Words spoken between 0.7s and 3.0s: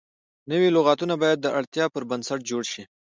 لغتونه باید د اړتیا پر بنسټ جوړ شي.